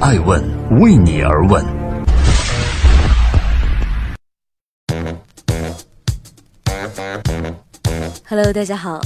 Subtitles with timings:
[0.00, 0.40] 爱问
[0.78, 1.64] 为你而问。
[8.24, 9.00] Hello，大家好，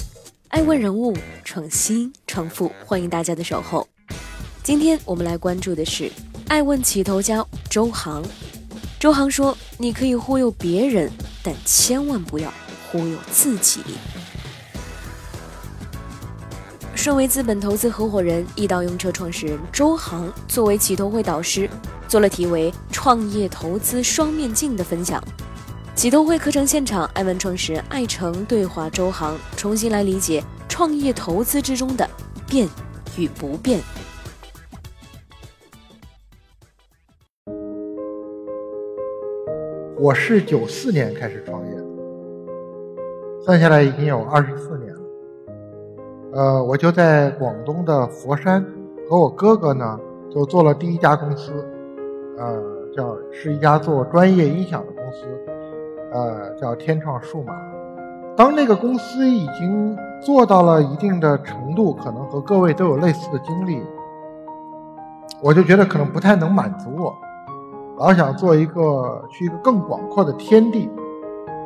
[0.48, 3.88] 爱问人物创新创富，欢迎大家的守候。
[4.62, 6.12] 今天我们来关注的是
[6.48, 8.22] 爱问起头家周航。
[9.00, 11.10] 周航说：“你可以忽悠别人，
[11.42, 12.52] 但千万不要
[12.90, 13.80] 忽悠自己。”
[17.02, 21.68] 顺为资本投资合伙人、易到用车创始人周航作为启投会导师，
[22.06, 25.20] 做了题为“创业投资双面镜”的分享。
[25.96, 32.08] 启投会课程现场，艾问创始人艾诚对话周航，重新来理解创业投资之中的
[32.46, 32.68] 变
[33.16, 33.80] 与不变。
[39.98, 41.76] 我是九四年开始创业，
[43.44, 44.81] 算下来已经有二十四年。
[46.34, 48.64] 呃，我就在广东的佛山，
[49.06, 50.00] 和我哥哥呢，
[50.30, 51.52] 就做了第一家公司，
[52.38, 52.58] 呃，
[52.96, 55.26] 叫是一家做专业音响的公司，
[56.10, 57.52] 呃，叫天创数码。
[58.34, 63.82] 当那个公司已经做到了一定的程度，可能和各位都有类似的经历，
[65.42, 67.14] 我就觉得可能不太能满足我，
[67.98, 70.90] 老想做一个去一个更广阔的天地，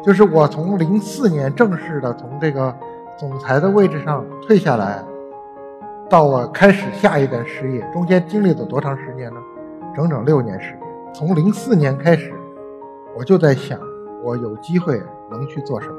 [0.02, 2.74] 就是我从零四年正式的从这个。
[3.18, 5.02] 总裁的位置上退下来，
[6.08, 9.40] 到我开始下一段事业，中间经历了多长时间呢？
[9.94, 10.80] 整整六年时间。
[11.14, 12.34] 从零四年开始，
[13.16, 13.80] 我就在想，
[14.22, 15.96] 我有机会能去做什么？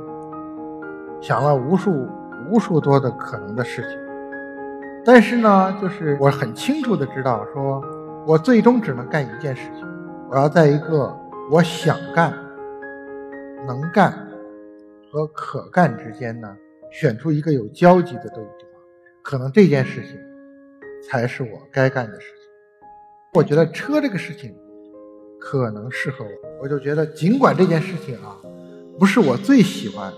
[1.19, 2.07] 想了无数
[2.51, 3.97] 无数多的可能的事情，
[5.03, 7.81] 但是呢，就是我很清楚的知道，说
[8.27, 9.87] 我最终只能干一件事情，
[10.29, 11.17] 我要在一个
[11.49, 12.31] 我想干、
[13.65, 14.13] 能干
[15.11, 16.47] 和可干之间呢。
[16.91, 18.81] 选出一个有交集的地方，
[19.21, 20.17] 可能这件事情
[21.07, 22.37] 才是我该干的事情。
[23.33, 24.55] 我觉得车这个事情
[25.39, 26.31] 可能适合我，
[26.63, 28.39] 我就觉得尽管这件事情啊
[28.97, 30.11] 不是我最喜欢，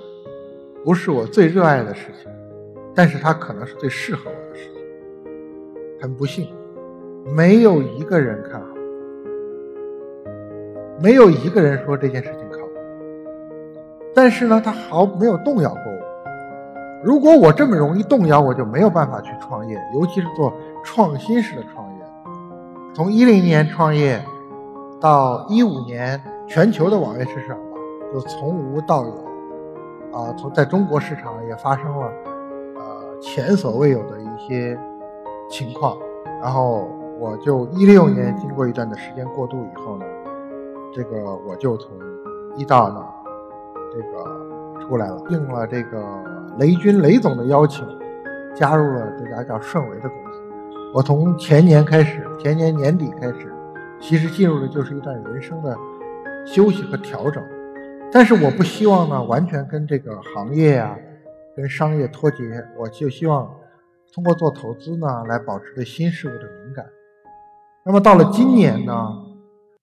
[0.85, 2.31] 不是我最热爱的事情，
[2.95, 4.79] 但是它可能是最适合我的事情。
[6.01, 6.47] 很不幸，
[7.35, 8.67] 没有一个人看好，
[11.01, 12.73] 没有一个人说这件事情靠谱。
[14.15, 15.98] 但是呢，他毫没有动摇过我。
[17.01, 21.99] 如果我这么容易动摇，我就没有办法去创业，尤其是做创新式的创业。
[22.93, 24.21] 从一零年创业
[24.99, 27.77] 到一五年，全球的网约车市场吧，
[28.11, 29.11] 就从无到有，
[30.11, 32.11] 啊，从在中国市场也发生了
[32.75, 34.77] 呃前所未有的一些
[35.49, 35.97] 情况。
[36.41, 40.05] 然后我就一六年经过一段的时间过渡以后呢，
[40.93, 41.91] 这个我就从
[42.57, 43.05] 一到呢
[43.93, 44.48] 这个
[44.89, 46.03] 出来了，应了这个。
[46.57, 47.87] 雷军雷总的邀请，
[48.53, 50.41] 加入了这家叫顺为的公司。
[50.93, 53.53] 我从前年开始，前年年底开始，
[54.01, 55.77] 其实进入的就是一段人生的
[56.45, 57.41] 休息和调整。
[58.11, 60.97] 但是我不希望呢，完全跟这个行业啊，
[61.55, 62.43] 跟商业脱节。
[62.77, 63.49] 我就希望
[64.13, 66.85] 通过做投资呢，来保持对新事物的敏感。
[67.85, 68.93] 那么到了今年呢，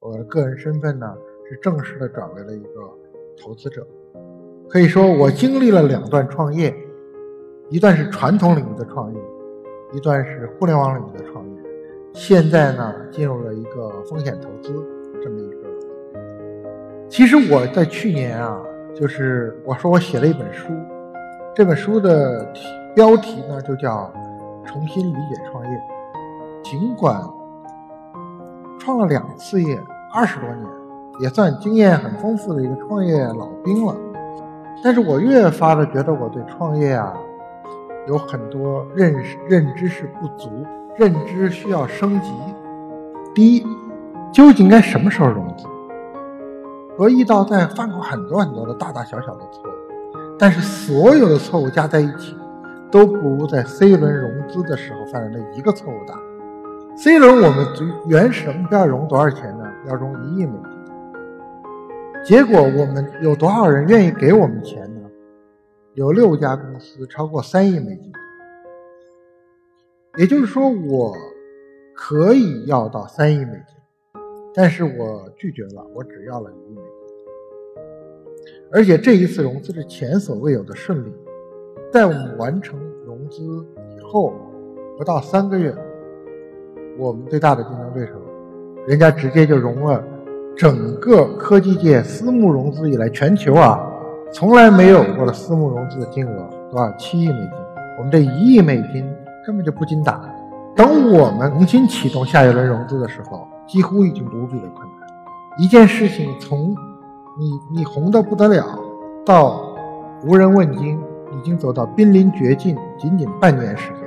[0.01, 1.15] 我的个人身份呢，
[1.49, 2.71] 是正式的转为了一个
[3.41, 3.87] 投资者。
[4.69, 6.75] 可以说，我经历了两段创业，
[7.71, 9.21] 一段是传统领域的创业，
[9.93, 11.53] 一段是互联网领域的创业。
[12.13, 14.73] 现在呢，进入了一个风险投资
[15.23, 15.57] 这么一个。
[17.09, 18.61] 其实我在去年啊，
[18.95, 20.73] 就是我说我写了一本书，
[21.55, 24.13] 这本书的题标题呢就叫
[24.67, 25.71] 《重新理解创业》。
[26.65, 27.23] 尽管
[28.81, 29.79] 创了两次业，
[30.13, 30.67] 二十多年，
[31.21, 33.95] 也算经验很丰富的一个创业老兵了。
[34.83, 37.13] 但是我越发的觉得我对创业啊
[38.07, 40.65] 有很多认识认知是不足，
[40.97, 42.31] 认知需要升级。
[43.35, 43.67] 第一，
[44.33, 45.67] 究竟该什么时候融资？
[46.97, 49.73] 和易道在犯过很多很多的大大小小的错误，
[50.39, 52.37] 但是所有的错误加在一起，
[52.91, 56.15] 都不如在 C 轮融资的时候犯的那一个错误大。
[56.97, 57.67] C 轮我们
[58.07, 59.65] 原始的目标融多少钱呢？
[59.89, 60.76] 要融一亿美金。
[62.27, 65.09] 结果我们有多少人愿意给我们钱呢？
[65.95, 68.13] 有六家公司超过三亿美金，
[70.19, 71.15] 也就是说我
[71.95, 73.77] 可以要到三亿美金，
[74.53, 77.15] 但是我拒绝了，我只要了一亿美金。
[78.73, 81.13] 而且这一次融资是前所未有的顺利，
[81.93, 83.65] 在我们完成融资
[83.97, 84.35] 以后
[84.99, 85.73] 不到三个月，
[86.99, 88.15] 我们最大的竞争对手，
[88.85, 90.05] 人家直接就融了。
[90.57, 93.79] 整个科技界私募融资以来，全球啊，
[94.33, 96.91] 从来没有过的私募融资的金额多少？
[96.97, 97.51] 七亿美金。
[97.99, 99.07] 我们这一亿美金
[99.47, 100.19] 根本就不经打，
[100.75, 105.09] 等我们重新启动下一轮融资的时候，几乎已经无比的困难。
[105.59, 106.75] 一件事情从
[107.39, 108.65] 你你红的不得了，
[109.27, 109.63] 到
[110.25, 110.99] 无人问津，
[111.33, 113.99] 已经走到濒临绝境，仅仅半年时间。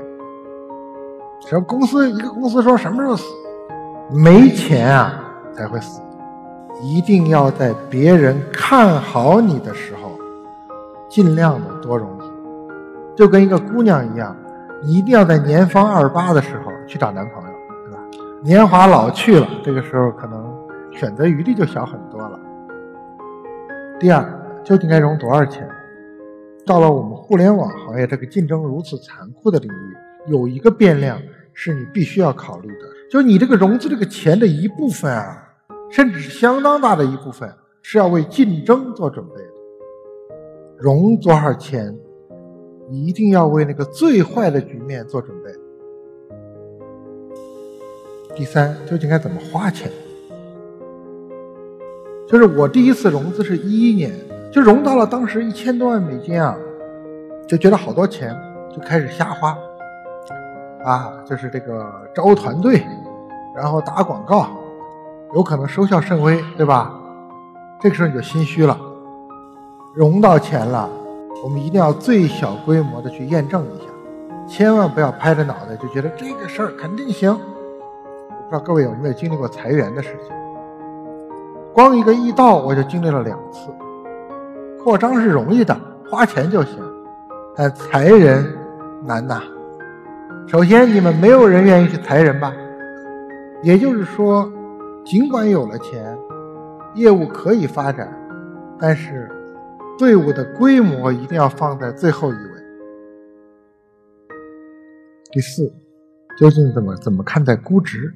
[1.48, 2.10] 什么公司？
[2.10, 3.24] 一个公司说什么时候死？
[4.12, 5.14] 没钱啊
[5.54, 6.02] 才会死。
[6.82, 10.18] 一定要在别人看好你的时候，
[11.10, 12.26] 尽量的多融资。
[13.16, 14.36] 就跟一个姑娘一样，
[14.82, 17.50] 你一定要在年方二八的时候去找男朋友，
[17.86, 18.00] 对吧？
[18.42, 20.56] 年华老去了，这个时候可能
[20.92, 22.40] 选择余地就小很多了。
[24.00, 24.24] 第二，
[24.64, 25.68] 究竟该融多少钱？
[26.66, 31.20] 到了我们互联网行业这个竞争如此残酷的领域，有一个变量
[31.54, 35.49] 是你必须要考虑的，就是你这个融资这个钱的一部分啊，
[35.90, 37.52] 甚至是相当大的一部分，
[37.82, 39.50] 是要为竞争做准备的。
[40.78, 41.94] 融多少钱，
[42.90, 45.52] 你一定要为那个最坏的局面做准备。
[48.36, 49.92] 第三，究竟该怎么花钱？
[52.28, 54.14] 就是我第一次融资是一一年，
[54.52, 56.56] 就融到了当时一千多万美金啊，
[57.48, 58.40] 就觉得好多钱，
[58.72, 59.58] 就开始瞎花，
[60.86, 62.84] 啊，就是这个招团队，
[63.56, 64.48] 然后打广告，
[65.34, 66.92] 有可能收效甚微，对吧？
[67.80, 68.78] 这个时候你就心虚了，
[69.94, 70.90] 融到钱了，
[71.44, 73.86] 我们一定要最小规模的去验证一下，
[74.48, 77.30] 千万不要拍着脑袋就觉得这个事儿肯定行。
[77.32, 80.36] 我不知道各位有没有经历过裁员的事情。
[81.74, 83.70] 光一个易道我就经历了两次，
[84.84, 85.80] 扩张是容易的，
[86.10, 86.80] 花钱就行，
[87.56, 88.58] 但裁人
[89.06, 89.44] 难呐。
[90.48, 92.52] 首先，你们没有人愿意去裁人吧？
[93.62, 94.52] 也就是说，
[95.10, 96.16] 尽管有了钱，
[96.94, 98.16] 业务可以发展，
[98.78, 99.28] 但是
[99.98, 102.52] 队伍的规模一定要放在最后一位。
[105.32, 105.74] 第四，
[106.38, 108.14] 究竟怎么怎么看待估值？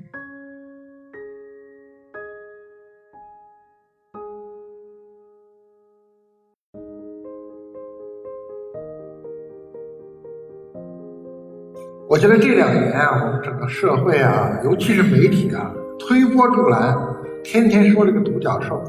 [12.07, 16.98] 我觉得这两年啊，我们整个社会啊，尤其是媒体啊，推波助澜，
[17.44, 18.81] 天天说这个独角兽，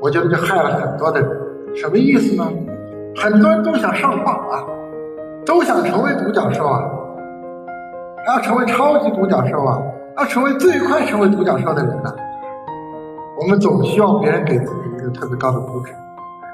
[0.00, 1.30] 我觉得就害了很多的人。
[1.74, 2.48] 什么意思呢？
[3.16, 4.64] 很多人都想上榜啊，
[5.44, 6.82] 都想成为独角兽啊，
[8.26, 9.80] 要成为超级独角兽啊，
[10.18, 12.14] 要成为最快成为独角兽的人呢。
[13.40, 15.92] 我们总希望别人给自己一个特别高的估值，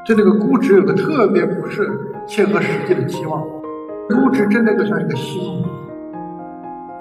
[0.07, 1.89] 就那个估值有个特别不是
[2.27, 3.41] 切合实际的期望。
[4.09, 5.65] 估值真的就像一个心，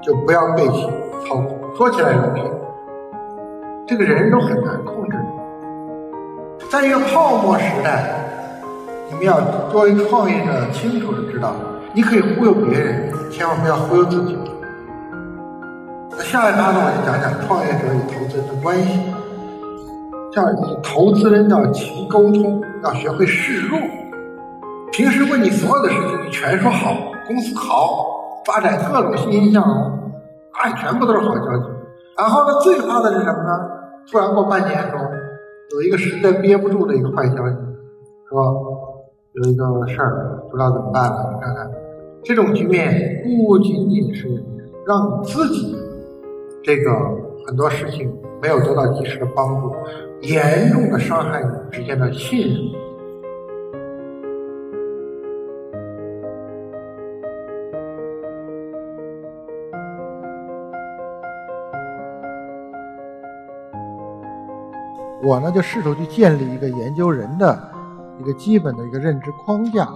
[0.01, 0.87] 就不要被其
[1.27, 1.60] 操控。
[1.77, 2.41] 说起来容易，
[3.87, 5.17] 这个人都很难控制。
[6.69, 8.13] 在一个泡沫时代，
[9.09, 9.39] 你们要
[9.69, 11.53] 作为创业者清楚的知道，
[11.93, 14.37] 你可以忽悠别人，千万不要忽悠自己。
[16.11, 18.99] 那下一趴呢，我就讲讲创业者与投资人的关系。
[20.33, 20.43] 叫
[20.81, 23.77] 投资人要勤沟通，要学会示弱。
[24.91, 26.95] 平时问你所有的事情，你全说好，
[27.27, 29.99] 公司好，发展各种欣欣向荣，
[30.53, 31.63] 哎，全部都是好消息。
[32.17, 33.69] 然后呢，最怕的是什么呢？
[34.11, 34.99] 突然过半年中，
[35.73, 37.55] 有一个实在憋不住的一个坏消息，
[38.29, 38.61] 说
[39.33, 41.31] 有一个事儿不知道怎么办了。
[41.33, 41.71] 你看看，
[42.23, 44.27] 这种局面不仅仅是
[44.85, 45.75] 让你自己
[46.63, 46.91] 这个
[47.47, 49.71] 很多事情没有得到及时的帮助，
[50.21, 52.57] 严重的伤害你之间的信任。
[65.23, 67.71] 我呢就试图去建立一个研究人的
[68.19, 69.87] 一个基本的一个认知框架，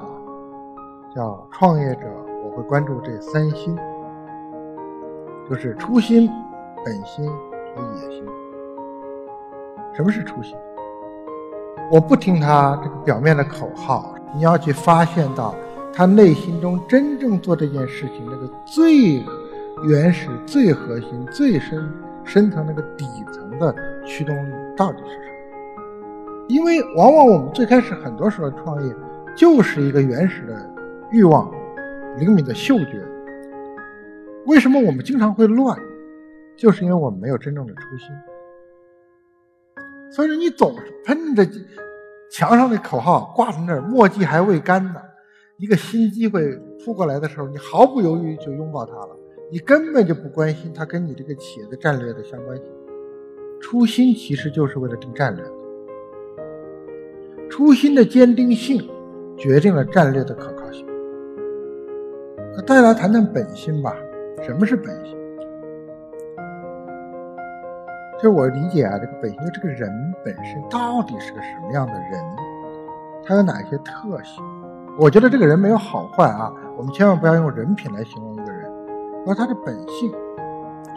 [1.15, 2.01] 叫创业者
[2.43, 3.75] 我会关注这三心，
[5.49, 6.29] 就是初心、
[6.83, 7.27] 本心
[7.75, 8.23] 和野心。
[9.93, 10.55] 什么是初心？
[11.91, 15.55] 我不听他这个表面的口号，你要去发现到
[15.93, 19.23] 他内心中真正做这件事情那个最
[19.87, 21.91] 原始、最核心、最深
[22.23, 23.73] 深层那个底层的
[24.05, 24.64] 驱动力。
[24.75, 26.45] 到底是什么？
[26.47, 28.95] 因为往往我们最开始很多时候创业，
[29.35, 30.73] 就是一个原始的
[31.11, 31.51] 欲望、
[32.17, 33.03] 灵敏的嗅觉。
[34.45, 35.77] 为什么我们经常会乱？
[36.55, 38.09] 就是因为我们没有真正的初心。
[40.11, 41.45] 所以说，你总是喷着
[42.31, 45.01] 墙上的口号挂在那儿，墨迹还未干呢。
[45.57, 49.17] 一个新机会扑过来的时候，你毫不犹豫就拥抱它了，
[49.51, 52.65] 你根本就不关心它跟你这个企业的战略的相关性。
[53.59, 55.43] 初心其实就是为了定战略，
[57.49, 58.87] 初心的坚定性
[59.37, 60.85] 决定了战略的可靠性。
[62.55, 63.95] 那再来谈谈本心吧。
[64.43, 65.17] 什么是本性？
[68.21, 69.89] 就我理解啊，这个本性，这个人
[70.23, 72.23] 本身到底是个什么样的人？
[73.25, 74.43] 他有哪些特性？
[74.99, 78.71] 我觉得这个人没有好坏啊，我们千万不要用人品来形容一个人，
[79.25, 80.13] 而他的本性。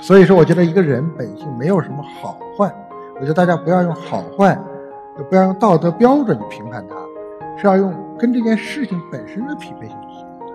[0.00, 2.72] 所以说，我觉得一个人本性没有什么好坏。
[3.16, 4.56] 我觉得大家不要用好坏，
[5.18, 6.94] 也不要用道德标准去评判他，
[7.56, 10.46] 是要用跟这件事情本身的匹配性去形容他。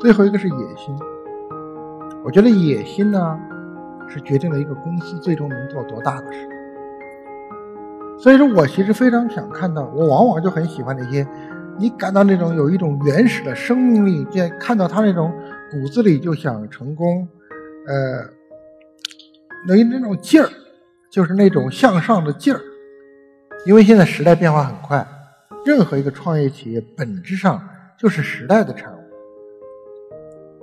[0.00, 0.98] 最后一个是野心。
[2.24, 3.38] 我觉得野心呢，
[4.08, 6.48] 是决定了一个公司最终能做多大的事。
[8.18, 11.26] 所以说我其实非常想看到，我往往就很喜欢那些，
[11.76, 15.30] 你感到那种有一种原始的生命力，见看到他那种
[15.70, 17.28] 骨子里就想成功，
[17.86, 18.24] 呃，
[19.66, 20.48] 那那种劲儿，
[21.10, 22.60] 就是那种向上的劲儿。
[23.66, 25.06] 因为现在时代变化很快，
[25.66, 27.60] 任何一个创业企业本质上
[27.98, 28.98] 就是时代的产物。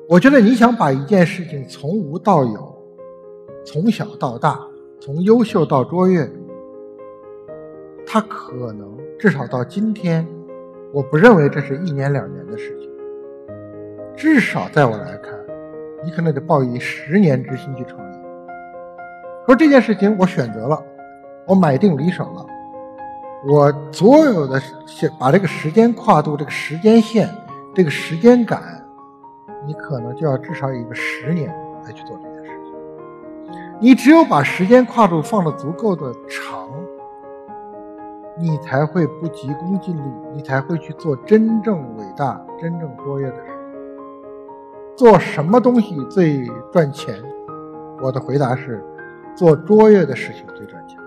[0.10, 2.78] 我觉得你想把一件事情从无到有，
[3.66, 4.60] 从小到大，
[5.00, 6.28] 从优秀到卓越，
[8.08, 10.26] 它可能至少到今天，
[10.94, 12.90] 我不认为这是一年两年的事情。
[14.16, 15.34] 至少在我来看，
[16.04, 18.20] 你可能得抱以十年之心去创业。
[19.46, 20.82] 说这件事情我选择了，
[21.46, 22.46] 我买定离手了，
[23.48, 24.60] 我所有的
[25.20, 27.30] 把这个时间跨度、这个时间线、
[27.74, 28.62] 这个时间感。
[29.68, 31.50] 你可能就要至少有一个十年
[31.84, 32.74] 来去做这件事情。
[33.80, 36.70] 你只有把时间跨度放的足够的长，
[38.38, 43.55] 你才会不急功近利，你才会去做真正伟大、真正卓越的事。
[44.96, 47.22] 做什么东西最赚钱？
[48.02, 48.82] 我的回答是：
[49.36, 50.98] 做卓越的事情最赚钱。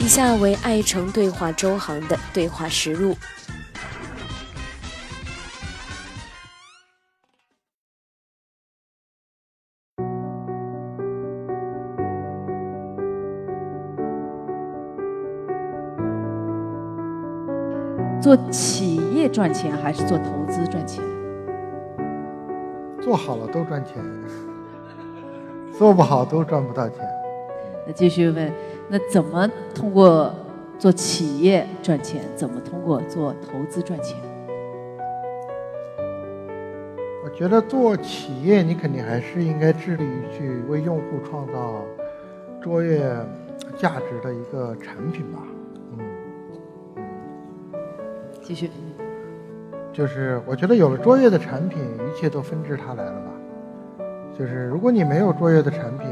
[0.00, 3.16] 以下为爱城对话周航的对话实录。
[18.24, 21.04] 做企业赚钱还是做投资赚钱？
[23.02, 24.02] 做好了都赚钱，
[25.76, 27.06] 做不好都赚不到钱。
[27.86, 28.50] 那继续问。
[28.88, 30.34] 那怎么通过
[30.78, 32.22] 做企业赚钱？
[32.34, 34.16] 怎么通过做投资赚钱？
[37.22, 41.82] 我觉得做企业，你肯定还是应该致力于去为用户创造
[42.62, 43.14] 卓越
[43.76, 45.40] 价值的一个产品吧。
[48.44, 48.70] 嗯，继续。
[49.92, 53.30] 就是我觉得有了卓越的产品，一切都纷至沓来了吧。
[54.38, 56.08] 就是如果你没有卓越的产品，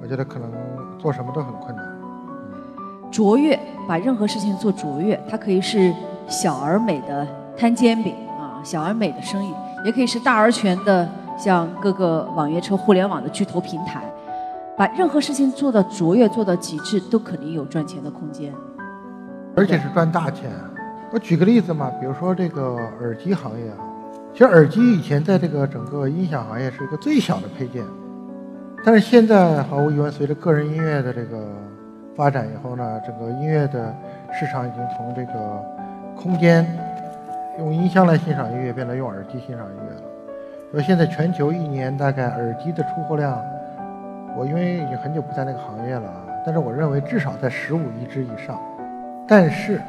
[0.00, 0.50] 我觉得可能。
[0.96, 1.84] 做什么都很困难。
[3.12, 5.92] 卓越，把任何事情做卓越，它可以是
[6.26, 9.52] 小而美的摊煎饼啊，小而美的生意，
[9.84, 14.02] 也可以是大而全的，像各个网约车互联网的巨头平台。
[14.78, 18.50] 把任何事情做到卓越，做到极致，都肯定有赚钱的空间。
[19.54, 20.50] 而且是赚大钱。
[21.14, 23.78] 我举个例子嘛，比如说这个耳机行业啊，
[24.32, 27.84] 其实耳机以前在这个整个音响行业是一个最小的配件。
[28.84, 31.46] 但是现在毫无疑问，随着个人音乐的这个
[32.16, 33.94] 发展以后呢，整个音乐的
[34.32, 35.64] 市场已经从这个
[36.16, 36.66] 空间
[37.60, 40.02] 用音箱来欣赏音乐，变得用耳机欣赏音乐了。
[40.72, 43.40] 说现在全球一年大概耳机的出货量，
[44.36, 48.60] 我因为已经很久不在那个行业了啊，但是我认为至少在十五亿只以上。
[49.28, 49.80] 但是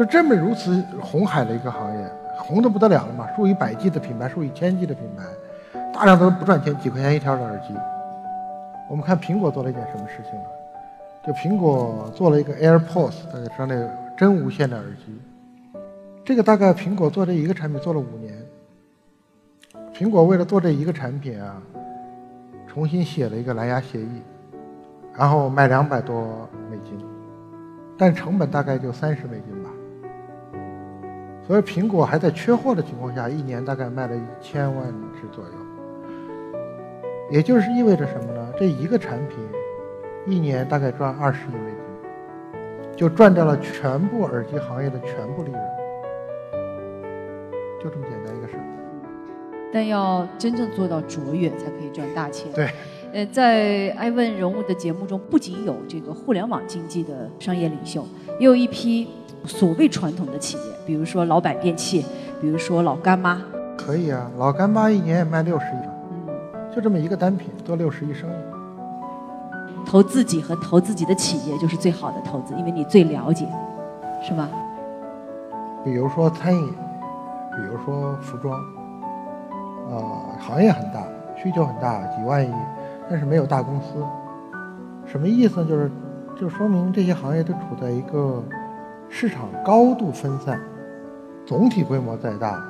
[0.00, 5.22] 就这么如此红海的一个行业，红的不得了了嘛，数以百计的品牌，数以千计的品牌。
[5.92, 7.74] 大量都不赚钱，几块钱一条的耳机。
[8.88, 10.46] 我们看苹果做了一件什么事情呢？
[11.26, 15.20] 就苹果做了一个 AirPods，大家知道那个真无线的耳机。
[16.24, 18.34] 这个大概苹果做这一个产品做了五年。
[19.92, 21.60] 苹果为了做这一个产品啊，
[22.66, 24.22] 重新写了一个蓝牙协议，
[25.14, 26.98] 然后卖两百多美金，
[27.98, 29.68] 但成本大概就三十美金吧。
[31.50, 34.86] 所以苹果还在缺货的情况下，一年大概卖了一千万
[35.20, 35.50] 只左右。
[37.28, 38.52] 也就是意味着什么呢？
[38.56, 39.36] 这一个产品，
[40.28, 41.72] 一年大概赚二十亿美
[42.52, 45.60] 金，就赚掉了全部耳机行业的全部利润，
[47.82, 48.62] 就这么简单一个事儿。
[49.72, 52.46] 但要真正做到卓越，才可以赚大钱。
[52.52, 52.70] 对。
[53.12, 58.06] 呃，在爱问人物的节目中，不仅有这个互联网经济的商业领袖，
[58.38, 59.08] 也有一批
[59.44, 62.04] 所谓传统的企业，比如说老板电器，
[62.40, 63.40] 比如说老干妈。
[63.76, 68.32] 可以啊，老干妈一年也卖六十亿，嗯，就这么一个单品做六十亿生意。
[69.86, 73.48] 投自己和投自己的企业就是最好的投资，因为你最了解，
[74.22, 74.48] 是吧？
[75.82, 78.60] 比如说餐饮，比如说服装，
[79.88, 80.02] 呃，
[80.38, 81.02] 行业很大，
[81.42, 82.52] 需求很大，几万亿，
[83.08, 84.04] 但是没有大公司，
[85.06, 85.66] 什么意思呢？
[85.66, 85.90] 就是，
[86.42, 88.44] 就说明这些行业都处在一个
[89.12, 90.58] 市场高度分散，
[91.44, 92.62] 总体规模再大，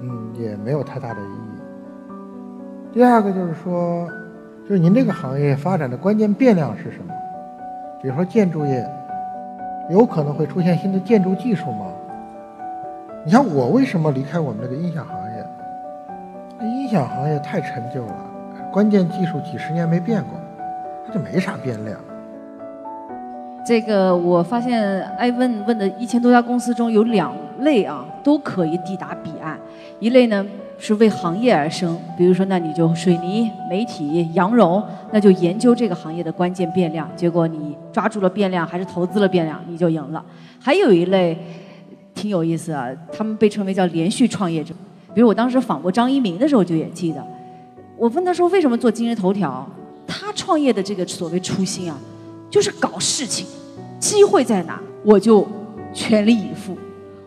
[0.00, 1.60] 嗯，也没有太大的意义。
[2.94, 4.08] 第二个就是说，
[4.62, 7.12] 就是您这个行业发展的关键变量是什么？
[8.00, 8.88] 比如说建筑业，
[9.90, 11.86] 有可能会出现新的建筑技术吗？
[13.24, 15.46] 你像我为什么离开我们这个音响行业？
[16.58, 18.14] 那音响行业太陈旧了，
[18.72, 20.38] 关键技术几十年没变过，
[21.04, 21.98] 它就没啥变量。
[23.66, 29.58] 这个我发现，艾问问的一千多家公司中有两类啊，都可以抵达彼岸。
[29.98, 30.46] 一类呢
[30.78, 34.80] 是为行业而生，比如说那你就水泥、媒体、羊绒，
[35.10, 40.24] 那就研究这个行业的关键变量，结果你抓住了变量，还是投资了变量，你就赢了。
[40.60, 41.36] 还有一类。
[42.14, 44.72] 挺有意思啊，他们被称为叫连续创业者。
[45.12, 47.22] 比如我当时访过张一鸣的时候，就也记得，
[47.98, 49.68] 我问他说为什么做今日头条，
[50.06, 51.98] 他创业的这个所谓初心啊，
[52.50, 53.46] 就是搞事情，
[53.98, 55.46] 机会在哪我就
[55.92, 56.76] 全力以赴，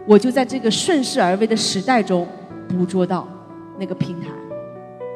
[0.05, 2.27] 我就在这个顺势而为的时代中
[2.67, 3.27] 捕捉到
[3.77, 4.27] 那个平台。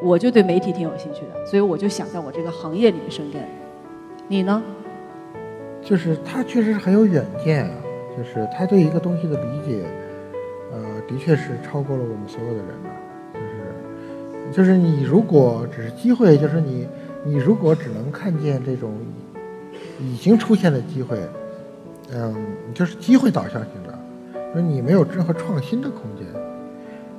[0.02, 3.42] 我就对媒体挺有兴趣的，所以我就想在我这个行业里面生根。
[4.28, 4.62] 你呢？
[5.82, 7.72] 就是他确实是很有远见啊。
[8.16, 9.84] 就是他对一个东西的理解，
[10.72, 12.90] 呃，的确是超过了我们所有的人了。
[13.34, 16.88] 就是，就是你如果只是机会，就是你，
[17.26, 18.92] 你如果只能看见这种
[20.00, 21.20] 已经出现的机会，
[22.12, 22.36] 嗯，
[22.74, 23.98] 就是机会导向型的，
[24.54, 26.26] 说你没有任何创新的空间。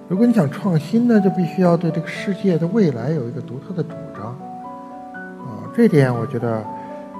[0.09, 4.27] 如果你想创新呢，就必须要对这个世界的未来有一个独特的主张。
[4.27, 6.65] 啊，这点我觉得。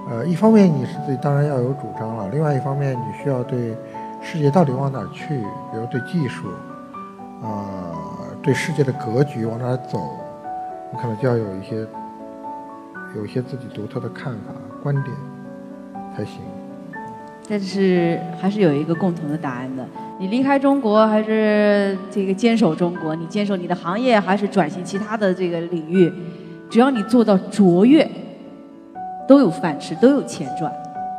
[0.07, 3.75] 呃，一方面你是自己当然要有主张了，另外一方面你需要对
[4.21, 5.29] 世界到底往哪儿去，
[5.73, 6.47] 比如对技术，
[7.43, 7.97] 啊，
[8.43, 9.99] 对世界的格局往哪儿走，
[10.93, 11.87] 你可能就要有一些
[13.17, 14.53] 有一些自己独特的看法
[14.85, 15.17] 观点
[16.15, 16.43] 才行。
[17.49, 19.85] 但是还是有一个共同的答案的，
[20.21, 26.13] 你离开中国还是这个坚守中国，你坚守你的行业还是转型其他的这个领域，
[26.71, 28.07] 只要你做到卓越。
[29.27, 30.71] 都有饭吃，都有钱赚，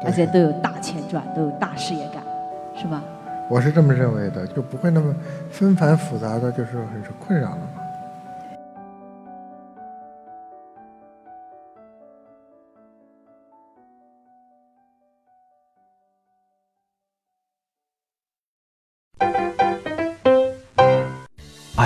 [0.05, 2.21] 而且都有大钱赚，都有大事业干，
[2.79, 3.01] 是吧？
[3.49, 5.11] 我是这么认为的，就不会那么
[5.49, 7.81] 纷繁复杂的，就是很是困扰了嘛。